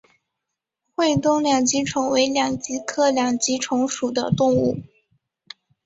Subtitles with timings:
[0.95, 4.77] 会东两极虫为两极科两极虫属的动物。